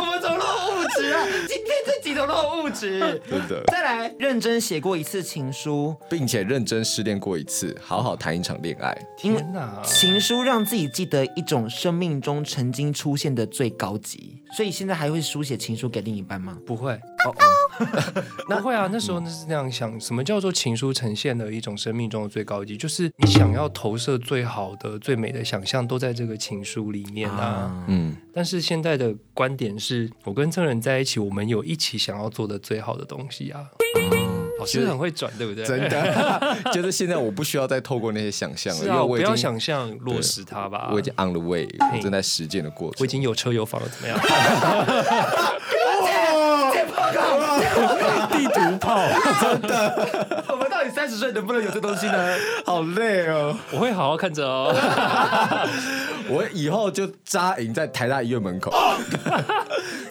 [0.01, 0.62] 我们走路物
[1.03, 3.21] 质啊，今天这几种都落物质。
[3.29, 3.63] 真的。
[3.67, 8.97] 再来，认真写过一次情书，并且认真失恋过一次，好好谈一场恋爱。
[9.17, 9.83] 天哪！
[9.85, 16.59] 情书让自己记得一种生命中曾经出现的最高级，所以现在还会书写情书给另一半吗？
[16.65, 16.99] 不会。
[17.27, 17.45] 哦哦。
[18.49, 22.77] 那会啊，那时候那是那样想，什么叫做情书呈现的一种生命中的最高级？
[22.77, 27.85] 就是你想要投射最好的、最美的想象，都在这个情书里面啊。
[27.89, 28.17] 嗯。
[28.35, 33.61] 但是现在的观点是，我跟这个人在一起，我们有一起想要做的最好的东西啊。
[34.59, 35.65] 老师很会转，对不对？
[35.65, 40.91] 真的， 就是现在我不需要再透过那些想象了，因为我不要想象落实它吧。
[40.93, 42.99] 我已经 on the way，我正在实践的过程。
[43.01, 44.17] 我已经有车有房了，怎么样？
[48.31, 48.97] 地图炮，
[49.41, 50.45] 真的。
[50.49, 52.37] 我们到底三十岁能不能有这东西呢？
[52.67, 53.57] 好累哦。
[53.73, 54.75] 我会好好看着哦。
[56.29, 58.73] 我以后就扎营在台大医院门口。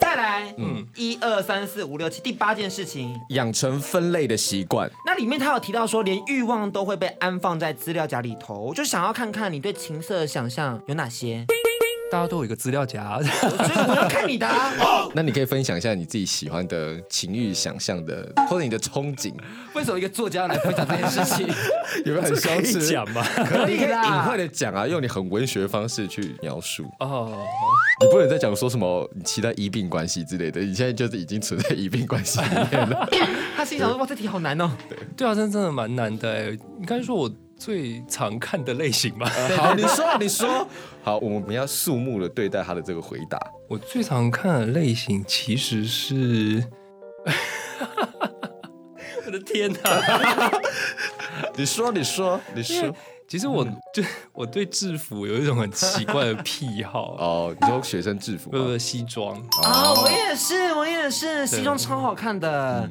[0.00, 4.90] 再来，嗯，一二三四五六七，第八件事情，养成分类的习惯。
[5.06, 8.58] 那里面他有提到说，连欲望都会被安放在资料夹里头。
[8.58, 11.46] 我就想要看看你对情色的想象有哪些。
[12.12, 14.46] 大家都有一个资料夹，所以我要看你的。
[15.16, 19.32] 那你可以分享一下你自己喜欢的情欲想象的，或者你的憧憬。
[19.74, 21.48] 为什么一个作家来分享这件事情？
[22.04, 23.24] 有没有很羞耻讲吗？
[23.46, 26.84] 可以啦，隐晦的讲啊，用你很文学的方式去描述。
[27.00, 27.32] 哦，
[28.04, 33.08] 你不能再讲说什么其他医病关系之类的，你现在就是已经存在医病关系里面了。
[33.56, 36.50] 他心想说：“哇，这题好难哦。”对，对啊，真的真的蛮难的哎。
[36.78, 37.32] 你刚才说我。
[37.64, 39.30] 最常看的类型吧。
[39.56, 40.66] 好， 你说，你说。
[41.04, 43.38] 好，我们要肃穆的对待他的这个回答。
[43.68, 46.64] 我最常看的类型其实是，
[49.24, 50.50] 我的天哪！
[51.56, 52.92] 你说，你说，你说。
[53.28, 57.14] 其实我就我对制服有一种很奇怪的癖好。
[57.16, 58.50] 哦，你说学生制服？
[58.50, 59.40] 不不，西装。
[59.62, 62.90] 啊，我也是，我也是，西装超好看的。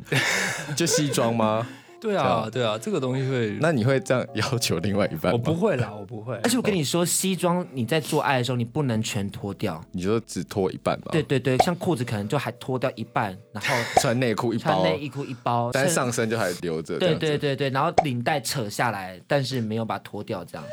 [0.76, 1.68] 就西装吗？
[2.02, 5.34] 对啊，对啊，这个东西会，那你会这样要求另外一半吗？
[5.34, 6.36] 我不会啦，我不会。
[6.44, 11.10] 而且我跟你说，西装你在做爱的时候，你不能全脱掉，你就只脱一半吧。
[11.12, 16.98] 对对对，像裤子可能就还脱掉一半，然后 穿内裤一包，穿内衣裤一包，但上身就还留着。
[16.98, 20.66] 对对对对，然后领带扯下来，但是没有把它脱掉，这样。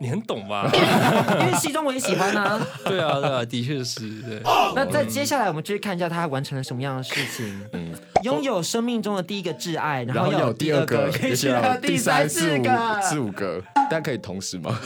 [0.00, 0.68] 你很懂吧？
[1.40, 2.58] 因为西装我也喜欢啊。
[2.84, 4.00] 对啊，对啊，的确是。
[4.22, 4.40] 对。
[4.74, 7.60] 那在接下来，我们继续看一下他完成了什么样的事情。
[7.72, 7.92] 嗯。
[8.22, 13.02] 拥有生命中的第一个挚爱，然然后有第二个，也也许要有第三、四、五、四个。
[13.02, 14.78] 四五个，但可以同时吗？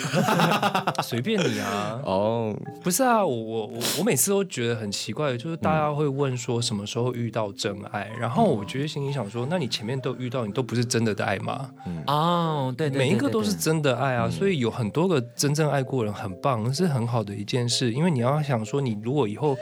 [1.02, 2.00] 随便你啊。
[2.04, 11.70] 哦，不是啊，我我我我每次都觉得很奇怪，就是大家会问说什么时候遇到真爱，然后我觉得心里想说，那你前面都遇到，你都不是真的的爱吗？
[12.06, 17.92] 哦，对对，对每一个都是真的爱啊，所以有很多个真正爱过人，很棒，是很好的一件事。
[17.92, 19.56] 因为你要想说，你如果以后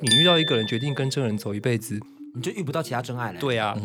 [0.00, 2.00] 你遇到一个人，决定跟这个人走一辈子，
[2.38, 3.40] 你就遇不到其他真爱了。
[3.40, 3.76] 对啊，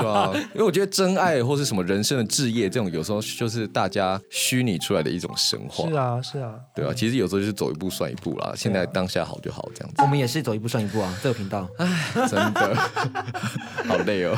[0.00, 5.88] 对啊，因为我觉得真爱或是什么人生的志业，这种有时候就是大家虚拟出来的一种神话。
[5.88, 8.52] 是啊，是啊，对啊，其实有时候就是走一步算一步啦。
[8.56, 10.02] 现在当下好就好，这样子。
[10.02, 11.68] 我们也是走一步算一步啊，这个频道。
[12.14, 12.76] 真的
[13.86, 14.36] 好累哦。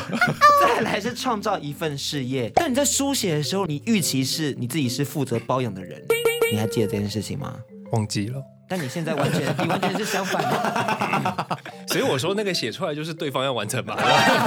[0.61, 6.03] 再来是创造一份事业，但你在书写的时候，你预期是你自己是负责包养的人，
[6.51, 7.55] 你还记得这件事情吗？
[7.93, 8.43] 忘记了。
[8.69, 11.59] 但你现在完全，你完全是相反的。
[11.87, 13.97] 所以我说那个写出来就是对方要完成嘛。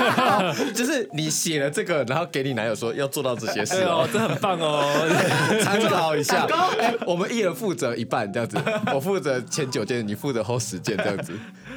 [0.75, 4.83] 就是你写了这个，然后给你男友说要做到这些事哎呦，哦，这很棒哦。
[5.63, 6.45] 参考一下。
[6.79, 8.57] 哎，我们一人负责一半这样子，
[8.93, 11.33] 我负责前九件，你负责后十件这样子。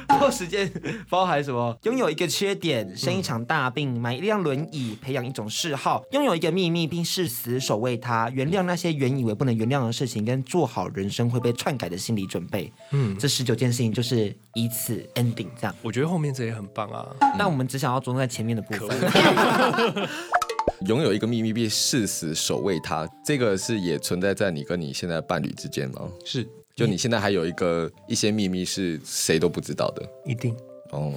[0.19, 0.71] 后时间
[1.09, 1.77] 包含什么？
[1.83, 12.71] 拥有一个缺点，生一场大病，买一辆轮椅，培养一种嗜好，拥有一个秘密并誓死守卫它，原谅那些原以为不能原谅的事情，跟做好人生会被篡改的心理准备。
[12.91, 15.75] 嗯，这十九件事情就是以此 ending 这样。
[15.81, 17.05] 我觉得后面这也很棒啊。
[17.37, 18.97] 但我们只想要着重在前面的部分。
[20.87, 26.01] 拥有一个秘密并誓死守卫它，这个是也存在在你跟你现在的伴侣之间吗？
[26.25, 30.55] 是，就你现在还有一个一些秘密是谁都不知道的一定。
[30.91, 31.13] 哦，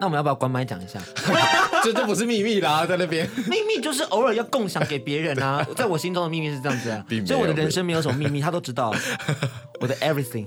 [0.00, 1.00] 那我们要不要关麦讲一下？
[1.84, 3.28] 这这不是秘密啦，在那边。
[3.48, 8.92] 秘密就是偶尔要共享给别人啊， 在我心中的秘密是这样子啊，所以我的人生没有什么秘密，他都知道
[9.80, 10.46] 我的 everything。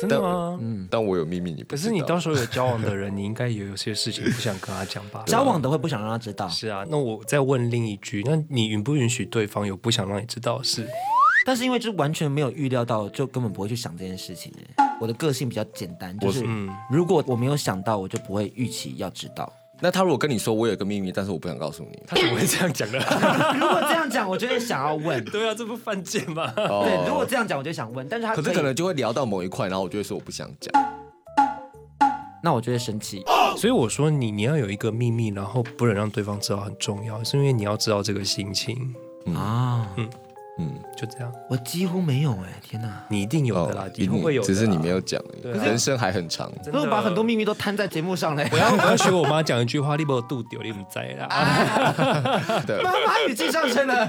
[0.00, 0.58] 真的吗？
[0.60, 1.88] 嗯，但我有秘密，你不知道。
[1.88, 5.22] 可是你到时候有交往的人，你应该也有些事情不想跟他讲吧？
[5.26, 6.48] 交往的会不想让他知道。
[6.48, 10.84] 是啊，那我再问另一句，那你允不允许对方有不想让你知道的事？
[11.44, 14.52] 但是因为就是完全没有预料到，就根本不会去想这件事情。
[15.00, 16.44] 我的个性比较简单，就是
[16.90, 19.52] 如果我没有想到，我就不会预期要知道。
[19.80, 22.98] 那他如果跟你说我有一个秘密，但是我不想告诉你， 他怎么会这样讲呢？
[23.58, 25.22] 如果这样讲，我就会想要问。
[25.26, 26.50] 对啊，这不犯贱吗？
[26.56, 28.08] 哦对，如果这样讲，我就想问。
[28.08, 30.72] 但是他可是可能就会聊到某一块，然后我就会说我不想讲，
[32.42, 33.22] 那我就会生气。
[33.58, 38.94] 所以我说你你要有一个秘密，然后不能让对方知道很重要，是因为你要知道这个心情
[39.34, 39.86] 啊。
[39.96, 40.10] 嗯嗯，
[40.96, 41.32] 就这样。
[41.50, 43.04] 我几乎没有哎，天哪！
[43.08, 45.20] 你一定有的啦，一定会有的，只是你没有讲。
[45.42, 46.50] 对，人生还很长。
[46.70, 48.48] 不是把很多秘密都摊在节目上嘞。
[48.52, 51.28] 我要我要学我妈讲一句话：“你把我肚丢，你不在啦。
[52.66, 54.08] ”对，妈妈语气上升了，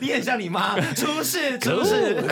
[0.00, 2.22] 你很像你妈，出事出事。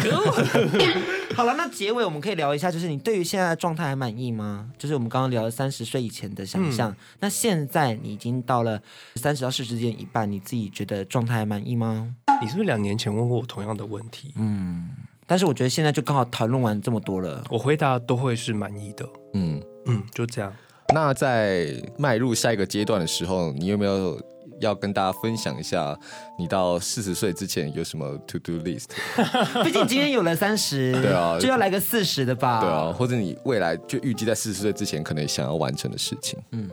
[1.37, 4.68] 好了，那结尾我们可以聊一下，就是你对于现在的状态还满意吗？
[4.79, 8.81] 就是我们刚刚聊了三十岁以前的想象，嗯、那现在你已经到了
[9.16, 12.14] 三十到四十之间一半，你自己觉得状态还满意吗？
[12.42, 14.33] 你是不是两年前问过我同样的问题？
[14.37, 14.89] 嗯，
[15.27, 19.05] 但是我觉得现在就刚好讨论完这么多了，我回答都会是满意的。
[19.35, 20.53] 嗯嗯，就这样。
[20.95, 24.21] 那在迈入下一个阶段的时候，你有没有
[24.61, 25.99] 要跟大家分享一下，
[26.39, 28.87] 你到四十岁之前有什么 to do list？
[29.65, 32.61] 毕竟今天有了三十，对啊，就要来个四十的吧？
[32.61, 36.39] 对啊，或者你未来就预计在四十岁之前可能想要完成的事情？
[36.53, 36.69] 嗯，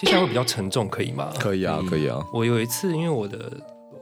[0.00, 1.32] 接下来会比较沉重，可以吗？
[1.38, 2.22] 可以啊，可以啊。
[2.32, 3.50] 我有一次，因为我的。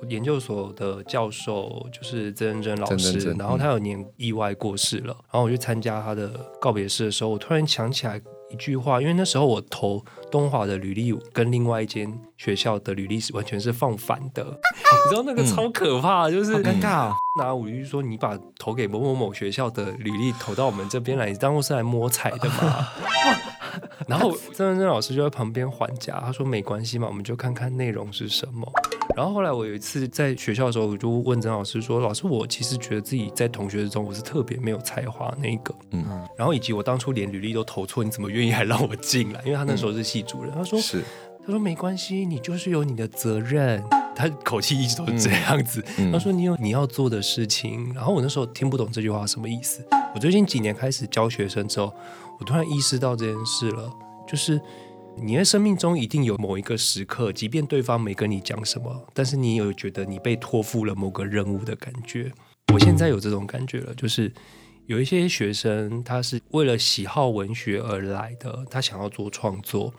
[0.09, 17.15] 研究所的教授就是曾珍珍老师，真真然后他有年意外过世了，然后我去参加他的告别式的时候，我突然想起来一句话，因为那时候我投东华的履历跟另外一间学校的履历是完全是放反的， 你知道那个超可怕，嗯、就是尴尬、哦。
[17.39, 22.89] 拿我就说你把投给某某某学校的履历投到我们这边来，你当做是来摸彩的吗？
[24.07, 28.71] 然后曾珍珍老师就在旁边还价，他说没关系嘛，我们就看看内容是什么。
[29.15, 36.05] 然后后来我有一次在学校的时候，我就问曾老师说：“老师，我其实觉得自己在同学之中我是特别没有才华那一个，嗯，
[36.37, 39.41] 然后以及我当初连履历都投错，你怎么愿意还让我进来？
[39.45, 41.03] 因为他那时候是系主任，他说是，
[41.45, 43.83] 他说没关系，你就是有你的责任。
[44.15, 47.93] 他口气一直都是这样子，他说你有你要做的事情。
[47.95, 49.83] 然后我那时候听不懂这句话什么意思。
[50.15, 51.93] 我最近几年开始教学生之后，
[52.39, 53.91] 我突然意识到这件事了，
[54.27, 54.59] 就是。”
[55.17, 62.33] 你的生命中一定有某一个时刻，即便对方没跟你讲什么，但是你有觉得你被托付了某个任务的感觉。
[62.73, 64.33] 我现在有这种感觉了，就是
[64.87, 69.95] 有一些学生他是为了喜好文学而来的，他想要做创作，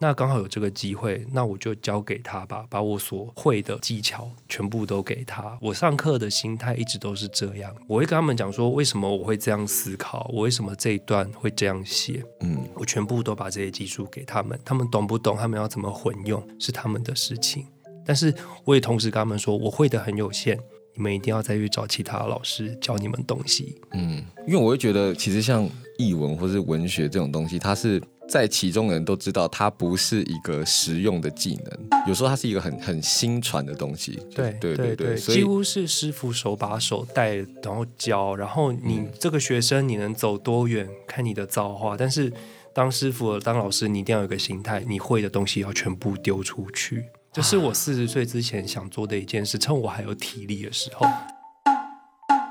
[0.00, 5.56] 那刚好有这个机会，那我就交给他吧，把我所会的技巧全部都给他。
[5.62, 17.64] 我上课的心态一直都是这样，我会跟他们讲说，为什么我会这样思考，我为什么这一段会这样写，嗯，我全部都把这些技术给他们，他们懂不懂，他们要怎么混用是他们的事情。
[18.04, 20.58] 但是我也同时跟他们说，我会的很有限，
[20.94, 23.80] 你们一定要再去找其他老师教你们东西。
[23.92, 28.02] 嗯，因为我会觉得，其实像译文或是文学这种东西，它是。
[28.28, 34.18] 在其中的人都知道，它不是一个实用的技能，有时候它是一个很很新传的东西。
[34.34, 41.96] 对对对对，几乎是师傅手把手带，然后教，然后你这个学生你能走多远，看你的造化。
[41.96, 42.32] 但是
[42.72, 47.04] 当师傅当老师，你一定要有一个心态，你会的东西要全部丢出去。
[47.32, 51.06] 这是我四十岁之前想做的一件事，趁我还有体力的时候。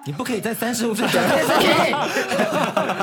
[0.05, 1.95] 你不可以在三十五岁讲这件事情。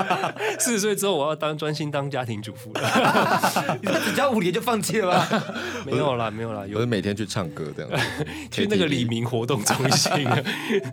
[0.59, 2.81] 四十岁之后，我要当专心当家庭主妇了。
[3.81, 5.27] 你说只教五年就放弃了吗？
[5.87, 10.13] 没有啦，没有啦，有是每天去唱歌这样子，去那个李明活动中心。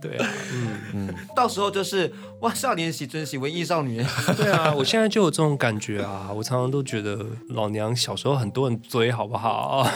[0.01, 4.03] 对啊，嗯嗯，到时候就是哇，少年时阵是文艺少女。
[4.37, 6.29] 对啊，我现在就有这种感觉啊。
[6.33, 9.87] 我常常都觉得老娘小时候很多人追，好不好？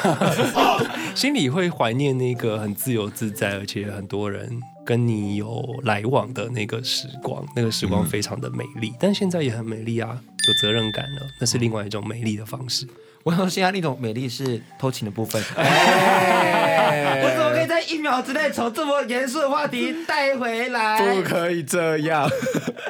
[1.16, 4.60] 心里会怀念那个很自由自在，而且很多人。
[4.92, 12.86] 跟你有来往的那个时光，那个时光非常的美丽，嗯、但现在也很美丽啊，有责任感了，那是另外一种美丽的方式。
[13.24, 15.42] 我想现在那种美丽是偷情的部分。
[15.56, 21.00] 哎、我怎么可以在一秒之内从这么严肃的话题带回来？
[21.00, 22.30] 不可以这样。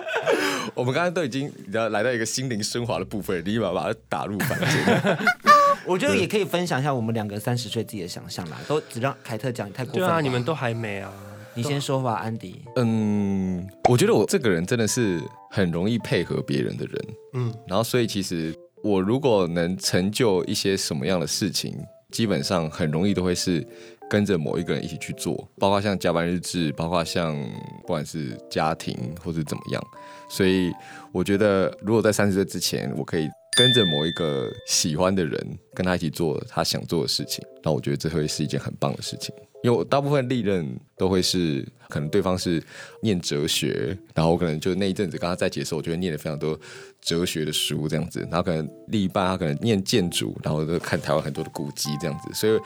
[0.73, 5.17] 我们刚刚都已经要来到一个心灵升华的部分，立马把它打入凡间。
[5.85, 10.07] 我觉得也可以分享一下我们两个三十岁自己的想象啦，都只让凯特讲，太过分了。
[10.07, 11.13] 对啊，你们都还没啊。
[11.53, 12.61] 你先说吧，安迪。
[12.75, 17.07] 嗯，我觉得我这个人真的是很容易配合别人的人。
[17.33, 21.75] 嗯，然后所以其实我如果能成就一些什么样的事情，
[22.11, 23.65] 基本上很容易都会是
[24.09, 27.35] 跟着某一个人一起去做，包括像加班日志，包括像
[27.81, 29.83] 不管是家庭或者怎么样。
[30.29, 30.71] 所以
[31.11, 33.27] 我觉得，如果在三十岁之前，我可以
[33.57, 39.35] 跟着某一个喜欢的人，跟他一起做他想做的事情，那我觉得这会是一件很棒的事情。
[39.64, 42.62] 因为我大部分历任都会是，可能对方是
[43.01, 46.59] 念哲学，然后我可能就那一阵子跟他在一起的时候，我就会念了非常多
[46.99, 52.59] 哲学的书这样子，然后可能另一半他可能念建筑，然后就看台湾很多的古迹这样子，所以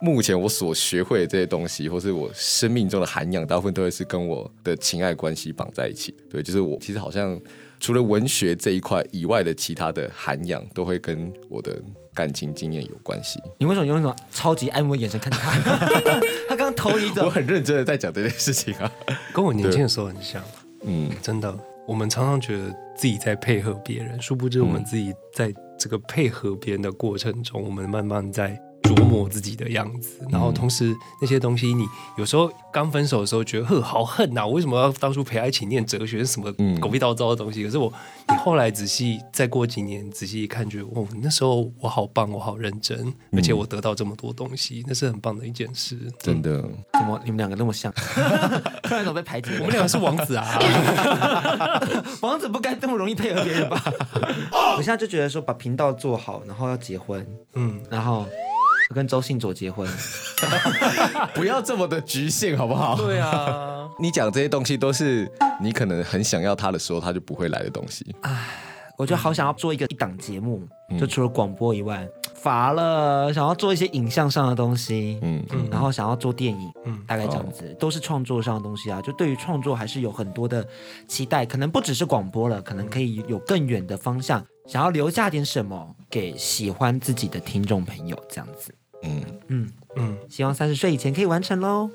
[0.00, 6.14] 目前我所学会的这些东西，或是我生命中的涵养，大部分都会是跟我的情爱关系绑在一起。
[6.30, 7.38] 对，就是我其实好像
[7.80, 11.82] 除了文学这一块以外的其他的涵养，都会跟我的。
[12.12, 13.40] 感情经验有关系。
[13.56, 15.56] 你为什么用那种超级爱慕的眼神看着他？
[16.48, 17.24] 他刚刚投一种。
[17.24, 18.92] 我很认真的在讲这件事情啊，
[19.32, 20.42] 跟我年轻的时候很像。
[20.82, 21.56] 嗯，真的，
[21.86, 28.60] 我们常常觉得自己在配合别人，殊不知我们自己在这个配合别人的过程中，我们慢慢在。
[28.82, 37.62] 琢磨自己的样子，然后同时那些东西，你有时候刚分手的时候觉得呵好恨呐，我为什么要当初陪他一起念哲学什么狗屁倒灶的东西？
[37.64, 37.92] 可是我
[38.28, 45.96] 你后来仔细再过几年仔细一看，觉得哦，那时候我好棒，我好认真，而且我得到这么多东西，那是很棒的一件事。
[46.18, 46.60] 真的？
[46.94, 47.92] 怎么你们两个那么像？
[48.82, 49.50] 突然怎么被排挤？
[49.58, 50.46] 我们两个是王子啊，
[52.22, 53.82] 王子不该这么容易配合别人吧？
[54.76, 58.26] 我现在就觉得说把频道做好，然后要结婚，嗯，然后。
[58.94, 59.88] 跟周信佐结婚，
[61.34, 62.96] 不要这么的局限好不好？
[62.96, 65.30] 对啊， 你讲这些东西都是
[65.60, 68.14] 你可能很想要他的时候，他就不会来的东西。
[68.22, 68.48] 唉，
[68.96, 79.00] 我就好想要做一个一档节目，嗯、就除了广播以外，乏了，想要做一些影像上的东西，嗯嗯，然后想要做电影，嗯，大概这样子，哦、都是创作上的东西啊。
[79.02, 80.66] 就对于创作还是有很多的
[81.06, 88.74] 期待，可能不只是广播了，可能可以有更远的方向，想要留下点什么给喜欢自己的听众朋友，这样子。
[89.02, 91.90] 嗯嗯嗯，希望三十岁以前可以完成喽。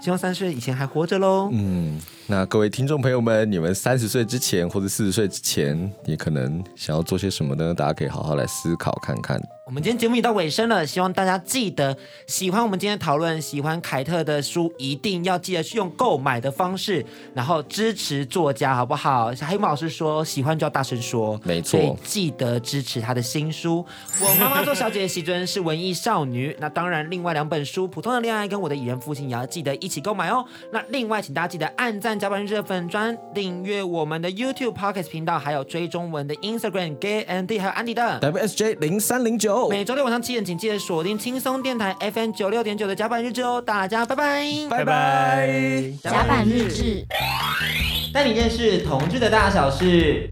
[0.00, 1.48] 希望三十岁以前还活着喽。
[1.52, 7.74] 嗯，那各位听众朋友们，你们三十岁之前或者四十岁之前，你可能想要做些什么呢？
[7.74, 9.40] 大家可以好好来思考看看。
[9.68, 11.94] 我们今天节目已到尾声了，希望大家记得
[12.26, 17.04] 喜欢我们今天的讨论，喜欢凯特的书，一定要记得去用购买的方式，
[17.34, 19.30] 然后支持作家，好不好？
[19.46, 23.84] 黑木老师说，喜欢就要大声说，没错，所以记得支持他的新书。
[24.22, 30.42] 我妈妈做小姐的席尊是文艺少女，那当然，另外两本书《普通的恋爱》跟我的蚁人父亲也要记得一起购买哦。
[30.72, 39.57] 那另外，请大家记得按赞甲板日志粉专，订阅我们的 YouTube Podcast 频道，还有追踪我们的 Instagram Gay Andy 还有安迪的 WSJ 零三零九。
[39.66, 43.60] 每周六晚上七点，请记得锁定轻松电台 FM 九六点九的甲板日志哦！
[43.60, 47.04] 大家拜拜，拜拜，甲板日志，
[48.12, 50.30] 带你认识同志的大小事。